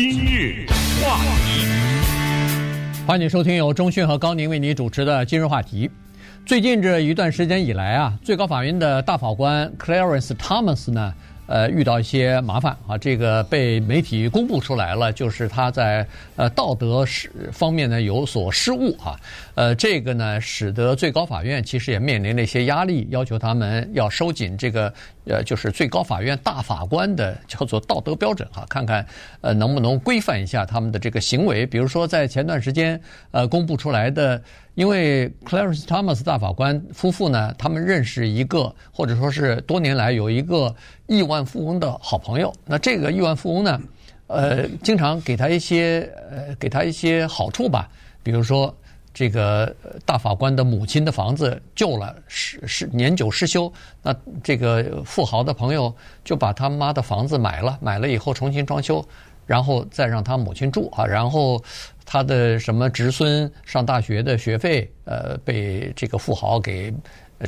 [0.00, 0.64] 今日
[1.02, 1.66] 话题，
[3.04, 5.90] 欢迎收听由钟讯和高宁为你主持的今日话题。
[6.46, 11.12] 最近这一段时间以来啊，最高法院的大法官 Clarence Thomas 呢，
[11.48, 16.06] 呃，遇到一些麻烦啊，这个被媒体公布出来了，就是他在
[16.36, 19.18] 呃道德失方面呢有所失误哈，
[19.56, 24.94] 呃，这个呢使得最高法院其实也面临了一些压力，要求他们要收紧这个
[25.28, 29.06] 呃就是最高法院大法官的叫做道德标准哈，看看
[29.40, 34.42] 呃能不能规范一下他们的这个行为，比如说在前段时间呃公布出来的。
[34.74, 40.72] 因为 Clarence Thomas 大法官夫妇呢，他们认识一个，或者说是多年来有一个
[41.08, 42.54] 亿万富翁的好朋友。
[42.64, 43.80] 那这个亿万富翁呢，
[44.28, 47.90] 呃，经常给他一些呃，给他一些好处吧。
[48.22, 48.72] 比如说，
[49.12, 53.72] 这个大法官的母亲的房子旧了，是是年久失修，
[54.02, 55.94] 那这个富豪的朋友
[56.24, 59.04] 就把他妈的房子买了，买了以后重新装修。
[59.46, 61.58] 然后再让他母亲住啊，然后
[62.04, 66.92] 他的什么侄孙上大学的学费，呃，被这个富豪给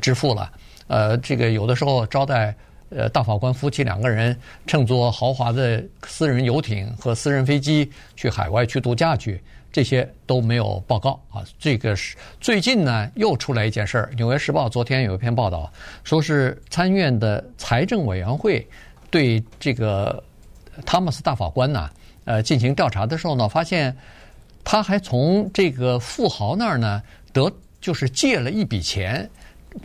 [0.01, 0.51] 支付了。
[0.87, 2.55] 呃，这个有的时候招待
[2.89, 4.35] 呃大法官夫妻两个人
[4.67, 9.39] 乘坐豪华的私人游艇和私人飞机去海外去度假去，
[9.73, 11.45] 这些都没有报告啊。
[11.59, 15.73] 这个是最近呢又出来一件事儿，《纽约时报》昨天有一篇报道，
[16.05, 18.67] 说是参院的财政委员会
[19.11, 20.23] 对这个。
[20.87, 21.91] 汤姆斯大法官呢，
[22.25, 23.95] 呃，进行调查的时候呢，发现
[24.65, 27.03] 他还从这个富豪那儿呢
[27.35, 29.29] 得就是借了一笔钱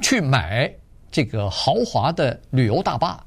[0.02, 0.72] 去买
[1.12, 3.26] 这个豪华的旅游大巴，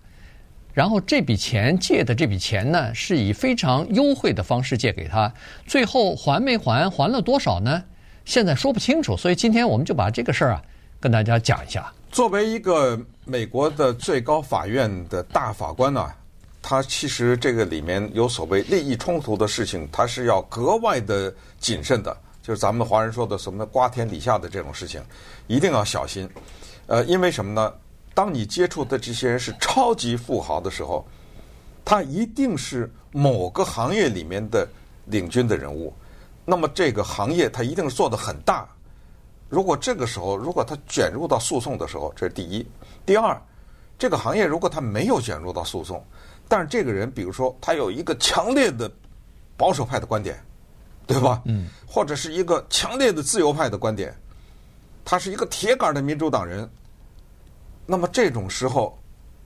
[0.79, 5.35] 然后这笔钱借的这笔钱呢是以非常优惠的方式借给他，
[5.67, 7.83] 最后还没还，还了多少呢？
[8.25, 10.63] 现在说不清楚，所以今天我们就把这个事儿啊
[11.01, 11.93] 跟大家讲一下。
[12.13, 16.09] 作为一个美国的最高法院的大法官呢。
[16.63, 22.17] 他其实这个里面有所谓利益冲突的事情，他是要格外的谨慎的。
[22.41, 25.03] 就是咱们华人说的什么瓜田李下的这种事情，
[25.49, 26.29] 一定要小心。
[26.87, 27.73] 呃，因为什么呢？
[28.19, 31.07] 当你接触的这些人是超级富豪的时候，
[31.85, 34.67] 他一定是某个行业里面的
[35.05, 35.95] 领军的人物。
[36.45, 38.69] 那么这个行业他一定是做得很大。
[39.49, 42.67] 如果这个时候，如果他卷入到诉讼的时候，这是第一。
[43.07, 43.41] 第二，
[43.97, 46.05] 这个行业如果他没有卷入到诉讼，
[46.49, 48.91] 但是这个人，比如说他有一个强烈的
[49.57, 50.45] 保守派的观点，
[51.07, 51.41] 对吧？
[51.45, 51.69] 嗯。
[51.87, 54.13] 或者是一个强烈的自由派的观点，
[55.05, 56.69] 他是一个铁杆的民主党人。
[57.91, 58.99] 那么这种时候，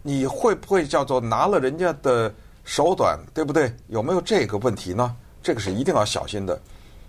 [0.02, 3.72] 你会不会叫做拿了人家的手短，对不对？
[3.86, 5.14] 有没有这个问题呢？
[5.40, 6.60] 这个是一定要小心的。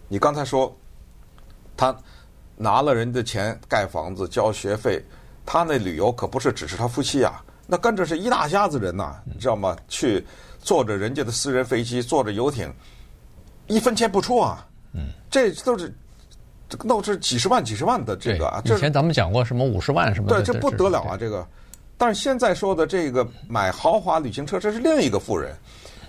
[0.07, 0.71] 你刚才说
[1.75, 1.95] 他
[2.55, 5.03] 拿了人家的钱盖房子、交学费，
[5.43, 7.43] 他那旅游可不是只是他夫妻啊。
[7.65, 9.75] 那跟着是一大家子人呐，你知道吗？
[9.87, 10.23] 去
[10.59, 12.71] 坐着人家的私人飞机，坐着游艇，
[13.65, 14.67] 一分钱不出啊！
[14.93, 15.91] 嗯，这都是
[16.73, 18.59] 这个都是几十万、几十万的这个啊。
[18.65, 21.15] 以前咱们讲过什么五十万什么的，对，这不得了啊！
[21.15, 21.47] 这个，
[21.99, 25.55] 但是现在说的这个买豪华旅行车，这是另一个富人，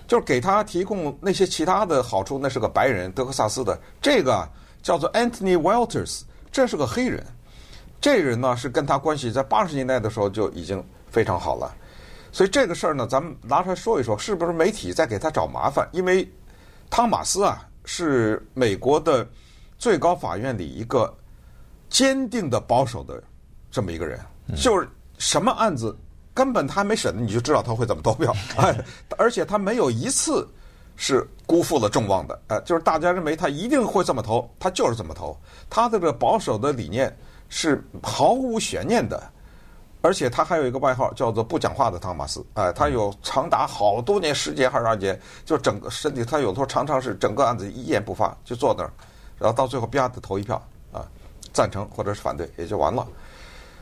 [0.07, 4.49] 就是给他提供那些其他的好处，那是个白人，德克萨斯的，这个
[4.81, 6.21] 叫做 Anthony Walters，
[6.51, 7.23] 这是个黑人。
[8.01, 10.83] 这人呢是跟他关系在八十年代的时候就已经。
[11.07, 11.73] 非常好了，
[12.29, 15.87] 所以这个事儿呢，咱们拿出来说一说，是不是媒体在给他找麻烦？
[15.93, 16.29] 因为
[16.89, 19.25] 汤马斯啊，是美国的
[19.77, 21.13] 最高法院里一个
[21.89, 23.21] 坚定的保守的
[23.71, 24.19] 这么一个人，
[24.55, 24.87] 就是
[25.17, 25.95] 什么案子
[26.33, 28.75] 根本他还没审呢，你就知道他会怎么投票， 哎，
[29.17, 30.47] 而且他没有一次
[30.95, 35.37] 是辜负了众望的，哎，就是大家认为他一定会这么投，他就是这么投，
[35.69, 37.15] 他的这个保守的理念
[37.49, 39.31] 是毫无悬念的。
[40.01, 48.93] 而且他还有一个外号叫做“不讲话的汤马斯”，哎，他有长达好多年，十节还是二节，就整个身体，他有时候常常是整个案子一言不发，就坐那儿，
[49.37, 50.55] 然后到最后啪的投一票
[50.91, 51.05] 啊，
[51.53, 53.07] 赞成或者是反对也就完了。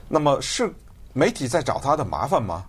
[0.07, 0.71] 那么是
[1.13, 2.65] 媒体在找他的麻烦吗？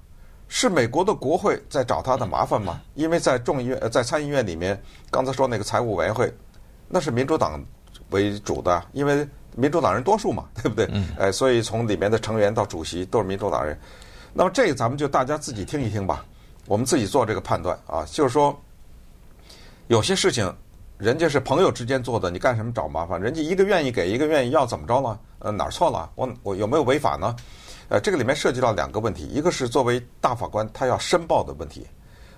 [0.49, 2.81] 是美国的国会在找他的麻烦吗？
[2.95, 4.81] 因为在众议院、在参议院里面，
[5.11, 6.33] 刚才说那个财务委员会，
[6.89, 7.63] 那是民主党
[8.11, 9.27] 为主的，因为。
[9.57, 10.91] 民主党人多数嘛， 对不对？
[11.17, 13.79] 哎，所以从里面的成员到主席都是民主党人。
[14.33, 16.27] 那么这个咱们就大家自己听一听吧，
[16.67, 18.05] 我们自己做这个判断啊。
[18.07, 18.61] 就是说，
[19.87, 20.53] 有些事情
[20.99, 23.21] 人家是朋友之间做的，你干什么找麻烦？
[23.21, 25.19] 人家一个愿意给，一个愿意要，怎么着了？
[25.41, 26.11] 呃，哪儿错了？
[26.15, 27.35] 我我有没有违法呢？
[27.89, 31.87] 呃，这个里面涉及到两个问题，一个是作为大法官他要申报的问题，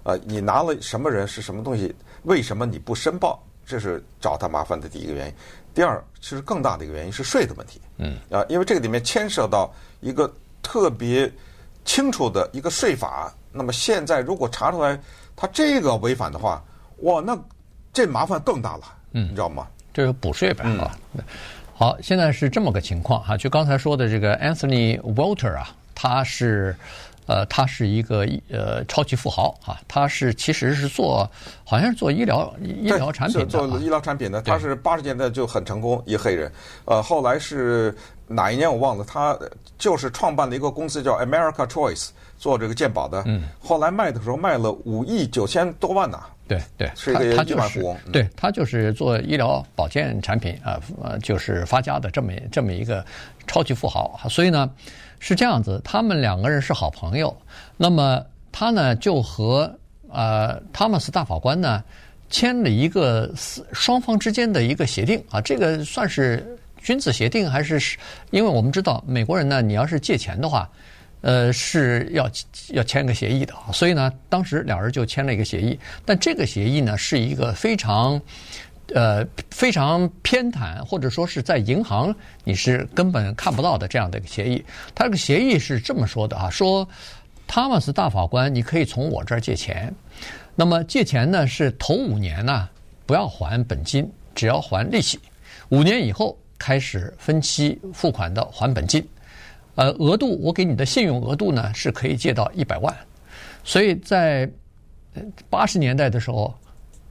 [0.02, 1.94] 呃，你拿了什么人是什么东西？
[2.22, 3.42] 为什么你不申报？
[3.64, 5.34] 这是找他麻烦的第一个原因。
[5.74, 7.80] 第二，其实更大的一个原因是税的问题。
[7.98, 10.32] 嗯，啊，因为这个里面牵涉到一个
[10.62, 11.30] 特别
[11.84, 13.32] 清楚的一个税法。
[13.52, 14.98] 那么现在如果查出来
[15.34, 16.64] 他这个违反的话，
[16.98, 17.36] 哇，那
[17.96, 18.82] 这麻烦更大了，
[19.12, 19.66] 嗯，你知道吗？
[19.94, 20.94] 这是补税呗啊。
[21.72, 26.76] 好，现在是这么个情况哈，就刚才说的这个 Anthony Walter 啊，他是。
[27.26, 31.28] 呃，他是一个呃超级富豪啊，他是其实是做
[31.64, 34.40] 好像是做医疗医疗产品的，做医疗产品的。
[34.42, 36.50] 他是八十年代就很成功，一黑人。
[36.84, 37.94] 呃，后来是
[38.28, 39.36] 哪一年我忘了，他
[39.76, 43.22] 就是创办了一个公司叫 America Choice，做这个鉴宝的。
[43.26, 43.42] 嗯。
[43.60, 46.20] 后来卖的时候卖了五亿九千多万呐。
[46.46, 47.96] 对对，是一个亿万富翁。
[48.12, 53.04] 对，他就是做医疗保健产品啊，呃，就是发家的这么这么一个
[53.48, 54.16] 超级富豪。
[54.28, 54.70] 所以呢。
[55.18, 57.36] 是这样子，他们两个人是好朋友。
[57.76, 59.72] 那么他呢，就和
[60.10, 61.82] 呃汤姆斯大法官呢
[62.30, 63.32] 签了一个
[63.72, 67.98] 双方之间的一个协定啊，这个算是君子协定还是？
[68.30, 70.68] 因为我们知道美国人呢，你要是借钱的话，
[71.20, 72.30] 呃是要
[72.70, 73.72] 要签个协议的啊。
[73.72, 75.78] 所以呢，当时两人就签了一个协议。
[76.04, 78.20] 但这个协议呢，是一个非常。
[78.94, 84.64] 呃，非常偏袒，或者说是在银行你是根本看不到的这样的一个协议。
[84.94, 86.88] 他这个协议是这么说的啊，说
[87.48, 89.92] 汤马斯大法官，你可以从我这儿借钱，
[90.54, 92.68] 那么借钱呢是头五年呢
[93.06, 95.18] 不要还本金，只要还利息，
[95.70, 99.04] 五年以后开始分期付款的还本金。
[99.74, 102.96] 呃，额度我给你的信用额度呢是可以借到一百万，
[103.64, 104.48] 所以在
[105.50, 106.54] 八十年代的时候。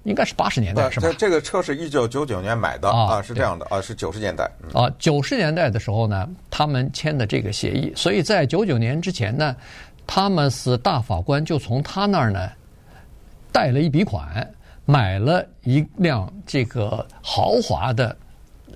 [0.05, 1.07] 应该是八十年代是吧？
[1.07, 4.49] 这这个车是一九九九年买的啊，是这样的啊，是九十年代。
[4.71, 9.55] 啊，九十年代的时候呢，他们签的这个协议，所以在九九年之前呢，
[10.05, 12.47] 他们是大法官就从他那儿呢
[13.51, 14.47] 贷了一笔款，
[14.85, 18.15] 买了一辆这个豪华的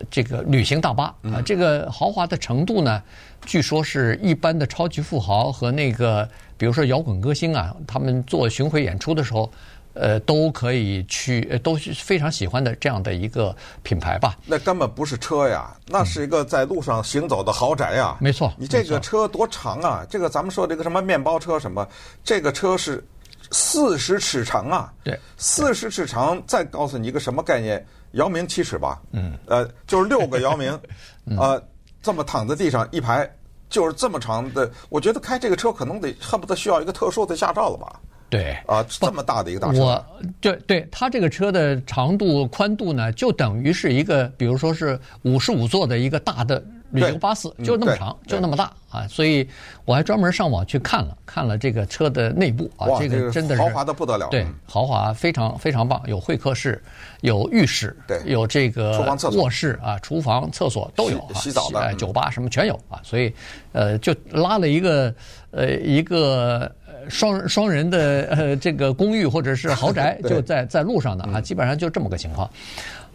[0.09, 3.03] 这个旅行大巴啊，这个豪华的程度呢，
[3.45, 6.27] 据说是一般的超级富豪和那个
[6.57, 9.47] 比如说摇滚歌星啊，他们做巡回演出的时候。
[9.93, 14.37] 呃，都可以去，都是非常喜欢的这样的一个品牌吧？
[14.45, 18.15] 那根本不是车呀，那是一个在路上行走的豪宅呀。
[18.19, 20.05] 没错，你这个车多长啊？
[20.09, 21.87] 这个咱们说这个什么面包车什么，
[22.23, 23.03] 这个车是
[23.51, 24.93] 四十尺长啊。
[25.03, 27.85] 对，四十尺长，再告诉你一个什么概念？
[28.13, 29.01] 姚明七尺吧？
[29.11, 30.79] 嗯，呃，就是六个姚明，
[31.37, 31.61] 呃，
[32.01, 33.29] 这么躺在地上一排，
[33.69, 34.71] 就是这么长的。
[34.89, 37.99] 我觉得开这个车可能得恨不得需要一个特殊的驾照了吧？
[38.29, 40.05] 对啊，这么大的一个大车，我
[40.39, 49.07] 对对，它这个车的长度、宽度呢，就等于是一个，比如说是五十五座的一个大的旅游巴士，就那么长，就那么大啊！
[49.07, 49.47] 所以
[49.85, 56.79] 我还专门上网去看了看了这个车的内部啊，这个真的是豪华的不得了，对，豪华非常非常棒，有会客室，
[57.21, 63.01] 有浴室，对，有这个卧室啊，厨房、厕所都有，洗澡的、酒吧什么全有啊！
[63.03, 63.33] 所以
[63.71, 65.11] 呃，就拉了一个
[65.49, 66.71] 呃一个。
[67.07, 72.49] 双双人的呃这个公寓或者是豪宅 就在在路上的啊，基本上就这么个情况。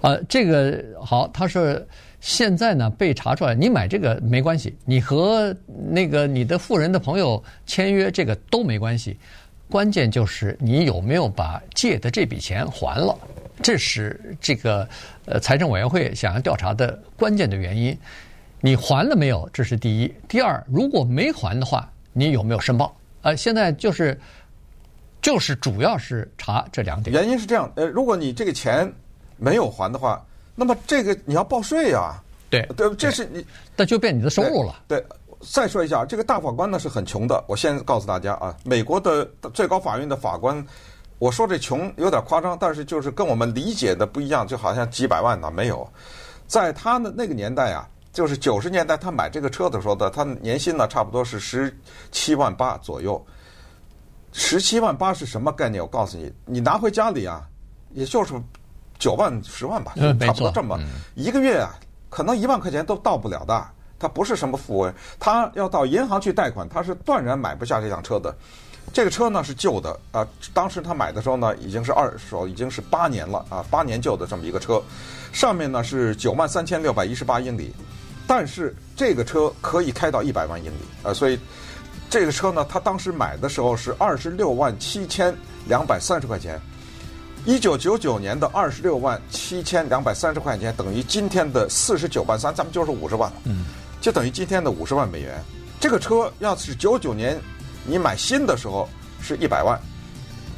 [0.00, 1.86] 啊，这个好，他是
[2.20, 5.54] 现在呢被查出来，你买这个没关系，你和
[5.88, 9.16] 那个你的富人的朋友签约这个都没关系，
[9.70, 13.16] 关键就是你有没有把借的这笔钱还了，
[13.62, 14.86] 这是这个
[15.24, 17.96] 呃财政委员会想要调查的关键的原因。
[18.60, 19.48] 你还了没有？
[19.52, 20.14] 这是第一。
[20.26, 22.94] 第二，如果没还的话，你有没有申报？
[23.24, 24.20] 呃，现在就是，
[25.22, 27.12] 就是主要是查这两点。
[27.12, 28.92] 原因是这样，呃，如果你这个钱
[29.38, 30.22] 没有还的话，
[30.54, 32.22] 那么这个你要报税呀。
[32.50, 34.82] 对对，这是你，那就变你的收入了。
[34.86, 35.02] 对，
[35.40, 37.42] 再说一下，这个大法官呢是很穷的。
[37.48, 40.62] 我先告诉大家啊，美国的最高法院的法官，
[41.18, 45.90] 我说这穷有点夸张，但是就是跟我们理解的不一样，就好像几百万呢没有，
[46.46, 47.88] 在他的那个年代啊。
[48.14, 51.76] 就是九十年代他买这个车的时候的，他年薪呢差不多是十
[52.12, 53.22] 七万八左右。
[54.32, 55.82] 十七万八是什么概念？
[55.82, 57.42] 我告诉你，你拿回家里啊，
[57.90, 58.32] 也就是
[58.98, 60.78] 九万十万吧，差不多这么
[61.14, 61.74] 一个月啊，
[62.08, 63.66] 可能一万块钱都到不了的。
[63.98, 68.34] 他不是什么富翁，他要到银行去贷款，他是断然买不下这辆车的。
[68.92, 74.82] 这个车呢是旧的啊，当时他买的时候呢已经是二手，已经是八年了啊，八年旧的这么一个车，
[75.32, 77.74] 上面呢是九万三千六百一十八英里。
[78.26, 81.38] 但是这个车可以开到一百万英里啊，所以
[82.08, 85.34] 这个车呢，他当时买的时候是二十六万七千
[85.66, 86.60] 两百三十块钱。
[87.44, 93.66] 一九九九年的二十六万七千两百三十块钱等于今天的四十九万三，咱们就是五十万，嗯，
[94.00, 95.38] 就等于今天的五十万美元。
[95.78, 97.38] 这个车要是九九年
[97.84, 98.88] 你买新的时候
[99.20, 99.78] 是一百万，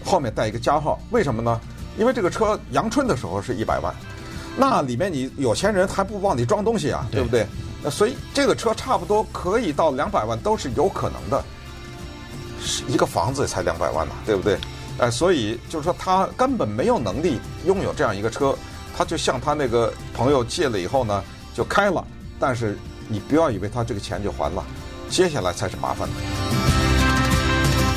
[0.04, 1.61] 后面带一个加号，为什么呢？
[1.99, 3.92] 因为这个车阳春的时候是一百万。
[4.56, 7.46] 那里面你有钱人还不往里装东西啊，对不对？
[7.84, 11.44] 那所以这个车差不多可以到两百万都是有可能的，
[12.88, 14.58] 一个房子才两百万呢，对不对？
[14.98, 18.56] 哎，所以就是说他根本没有能力拥有这样一个车，
[18.96, 21.22] 他就向他那个朋友借了以后呢，
[21.54, 22.02] 就开了。
[22.40, 24.64] 但是你不要以为他这个钱就还了，
[25.10, 26.14] 接下来才是麻烦的。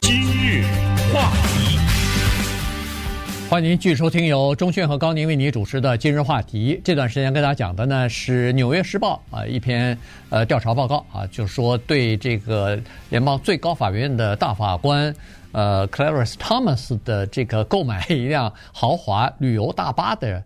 [0.01, 0.65] 今日
[1.13, 1.68] 话题。
[3.49, 6.75] 欢迎您继续收听由钟迅和高宁为您主持的《今日话题》。
[6.83, 9.97] 这段时间跟大家讲的呢是《纽约时报》啊一篇
[10.29, 12.79] 呃调查报告啊，就是说对这个
[13.09, 15.11] 联邦最高法院的大法官
[15.51, 20.43] 呃 Clarence Thomas 的这个购买一辆豪华旅游大巴的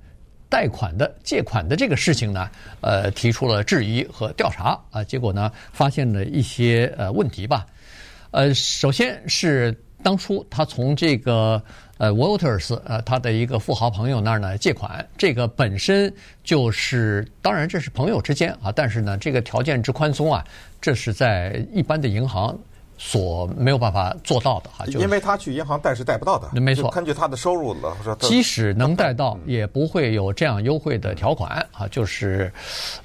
[0.47, 7.65] 贷款的借款的这个事情呢，呃提出了质疑和调查啊，结果呢发现了一些呃问题吧。
[8.31, 11.61] 呃，首先是当初他从这个。
[11.99, 20.43] 呃，Walters，呃，他的一个富豪朋友那儿呢借款，这个本身就是，当然这是朋友之间啊，但是呢，这个条件之宽松啊，
[20.81, 22.57] 这是在一般的银行
[22.97, 24.85] 所没有办法做到的哈。
[24.87, 26.89] 就因为他去银行贷是贷不到的，没错。
[26.91, 31.87] 根据他的收入了，即使能贷到，也不会有这样优惠的条款啊。
[31.89, 32.51] 就是，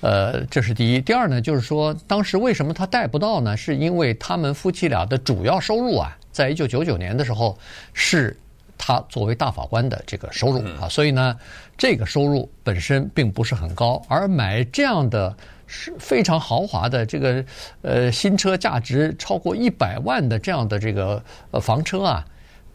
[0.01, 1.01] 呃，这是第一。
[1.01, 3.57] 第二呢，就是说，当时为什么他贷不到呢？
[3.57, 7.59] 是因为他们夫妻俩的主要收入啊，在一九九九年的时候
[7.93, 8.37] 是。
[8.81, 11.37] 他作为大法官的这个收入啊，所以呢，
[11.77, 17.45] 这个收入本身并不是很高，而买这样的是非常豪华的这个
[17.83, 22.25] 呃新车，价值超过一百万的这样的这个呃房车啊，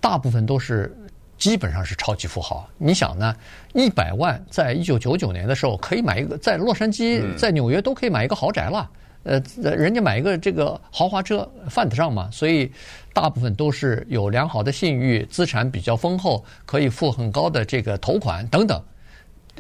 [0.02, 0.94] 大部分都是
[1.38, 2.70] 基本上是超级富豪。
[2.78, 3.34] 你想呢，
[3.74, 8.90] 一百万在一九九九年的时候可以买一个，在洛杉矶、在纽约都可以买一个豪宅了。
[9.24, 12.30] 呃，人家买一个这个豪华车犯得上吗？
[12.32, 12.70] 所以
[13.14, 18.84] 大部分都是有良好的信誉，资产比较丰厚，可以付很高的这个头款等等。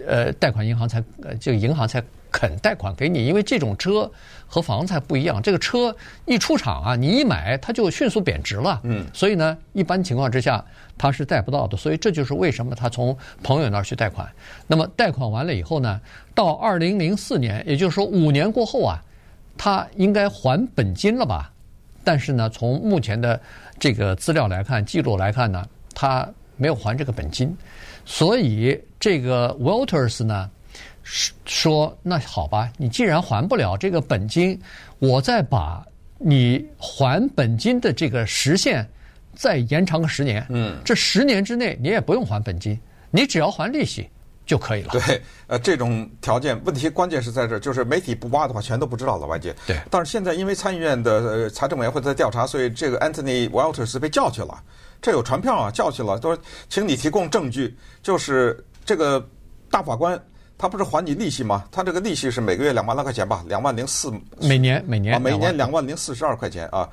[0.05, 4.11] 呃，贷款银行才呃，这个银行才肯贷款给你，因为这种车
[4.47, 5.41] 和房子还不一样。
[5.41, 8.81] 这个车一出厂啊，你一买它就迅速贬值了。
[8.83, 9.05] 嗯。
[9.13, 10.65] 所以呢，一般情况之下
[10.97, 11.77] 它是贷不到的。
[11.77, 14.27] 所以这就是为什么他从朋友那儿去贷款。
[14.67, 16.01] 那么贷款完了以后呢，
[16.35, 19.01] 到二零零四年，也就是说五年过后啊。
[19.57, 21.51] 他应该还本金了吧？
[22.03, 23.39] 但是呢，从目前的
[23.79, 27.55] 这个资料来看、记录来看呢，他没有还这个本金，
[28.03, 30.49] 所以这个 Walters 呢
[31.45, 34.59] 说：“那好吧，你既然还不了这个本金，
[34.99, 35.85] 我再把
[36.17, 38.85] 你还本金的这个时限
[39.33, 40.45] 再延长个十年。
[40.49, 42.77] 嗯，这十年之内你也不用还本金，
[43.11, 44.09] 你只要还利息。”
[44.45, 44.89] 就可以了。
[44.91, 49.55] 对，呃，这种条件问题关键是在这儿，就是媒体不挖的话，全都不知道了，外界。
[49.65, 49.79] 对。
[49.89, 54.61] 但是现在因为参议院的呃财政委员会在调查，所以这个 Anthony Walters 被叫去了，
[55.01, 59.25] 这有传票啊，叫去了，都说请你提供证据，就是这个
[59.71, 60.21] 大法官
[60.57, 61.63] 他不是还你利息吗？
[61.71, 64.11] 他这个利息是每个月两万来块钱吧，两万零四。
[64.41, 65.15] 每年每年。
[65.15, 66.89] 啊，每年两万零四十二块钱啊，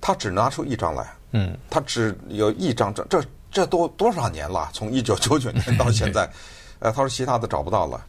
[0.00, 1.04] 他只拿出一张来。
[1.32, 1.56] 嗯。
[1.68, 4.70] 他只有一张证，这这都多少年了？
[4.72, 6.30] 从一九九九年到现在。
[6.78, 8.04] 呃，他说其他的找不到了，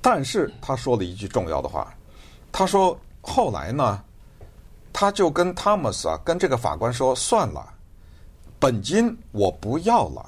[0.00, 1.92] 但是他说了一句重要的话，
[2.50, 4.02] 他说后来呢，
[4.92, 7.68] 他就跟汤姆斯啊，跟这个法官说，算了，
[8.58, 10.24] 本金我不要了，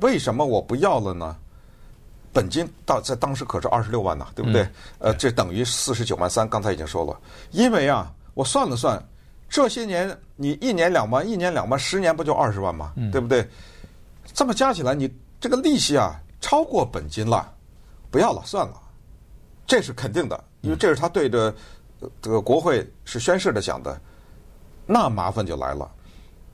[0.00, 1.36] 为什么我不要了呢？
[2.32, 4.62] 本金到在当时可是二十六万呐，对不对？
[4.62, 4.72] 嗯、
[5.10, 7.18] 呃，这等于四十九万三，刚才已经说了，
[7.50, 9.02] 因为啊，我算了算，
[9.48, 12.92] 这些年你一年两万，一年两万，十年不就二十万吗？
[12.96, 13.48] 嗯、对不对？
[14.32, 16.20] 这么加起来，你这个利息啊。
[16.40, 17.52] 超过本金了，
[18.10, 18.74] 不要了，算了，
[19.66, 21.52] 这是肯定的，因为这是他对着
[22.22, 24.00] 这个国会是宣誓的讲的，
[24.86, 25.90] 那麻烦就来了，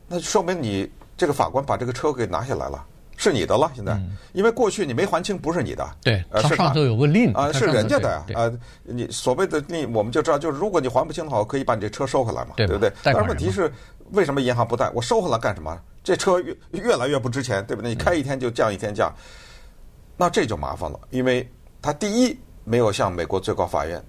[0.09, 2.85] 那说明你这个法官把这个车给拿下来了，
[3.17, 4.01] 是你的了，现在，
[4.33, 8.51] 因为过去你没还清，不是你的，对，他上头有个令啊，是人家的呀，啊，
[8.83, 12.93] 你所谓的令，我们就知道，就是如果你还不清的话，我可以把你这车收回来嘛，对不对？
[13.03, 13.73] 但是问题是，
[14.13, 14.91] 为什么银行不贷？
[14.95, 15.79] 我收回来干什么？
[16.03, 17.91] 这车越越来越不值钱，对不对？
[17.91, 19.13] 你开一天就降一天价。
[20.17, 21.47] 那这就麻烦了，因为
[21.83, 24.03] 他第一没有向美国最高法院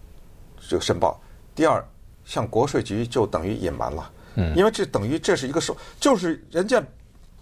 [0.69, 1.19] 这个申报，
[1.55, 1.83] 第二
[2.23, 6.81] 向国税局就等于隐瞒了，嗯，因为这等于这是一个收，就是人家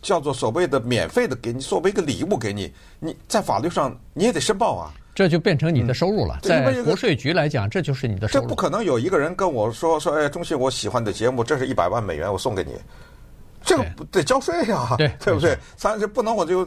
[0.01, 8.43] 叫做所谓的免费的给你，作为一个礼物给你，你在法律上你也得申报啊，这就变成你的收入了，在国税局来讲，这就是你的收入。
[8.43, 12.73] 这不可能有一个人跟我说说，哎，钟信，我喜欢的节目，这是一百万美元，我送给你，
[13.61, 15.57] 这个不得交税呀， 对对不对？
[15.75, 16.65] 咱这不能我就。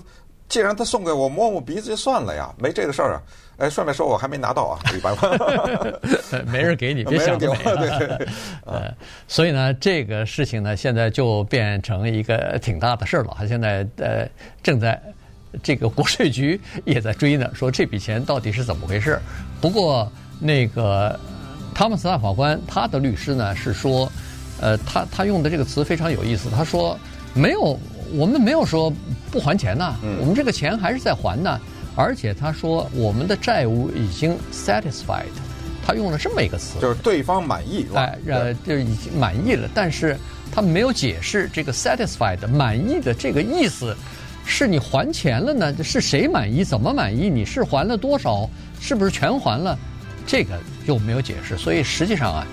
[0.49, 3.23] 既然他送给我，摸摸鼻子就算了呀，没这个事儿啊。
[3.59, 7.55] 哎，顺便说，我还没拿到啊，一百万， 没人给你，别想给我。
[7.55, 8.29] 对对对，
[8.67, 8.95] 呃，
[9.27, 13.35] 所以呢，这个事情呢，现在就变成一个挺大的事儿了。
[13.39, 14.29] 他现在呃，
[14.63, 15.01] 正在
[15.63, 19.19] 这个国税局也在追呢，说这笔钱到底是怎么回事。
[19.59, 20.07] 不过
[20.39, 21.19] 那个
[21.75, 24.13] 汤姆斯大法官他的律师呢是说，
[24.61, 26.97] 呃，他他用的这个词非常有意思，他说
[27.33, 27.81] 没有。
[28.13, 28.93] 我们没有说
[29.31, 31.61] 不还钱呐，我们这个钱还是在还呢。
[31.95, 35.33] 而且他说我们的债务已经 satisfied，
[35.87, 39.67] 他用了这么一个词，就是对方满意，哎，呃，就已经满意了。
[39.75, 40.15] 但是
[40.53, 43.97] 他没有解释这个 satisfied 满意的这个意思，
[44.45, 45.75] 是你还钱了呢？
[45.83, 46.63] 是谁满意？
[46.63, 47.31] 怎么满意？
[47.31, 48.47] 你是还了多少？
[48.79, 49.79] 是不是全还了？
[50.27, 51.57] 这个又没有解释。
[51.57, 52.47] 所以实际上啊，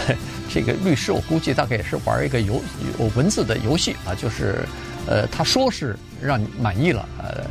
[0.48, 2.62] 这个律师我估计大概也是玩一个游
[2.98, 4.66] 有文字的游戏啊，就是
[5.06, 7.44] 呃，他说是让你满意了，呃，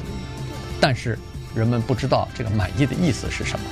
[0.79, 1.17] 但是。
[1.55, 3.65] 人们不知道这个满意的意思是什么。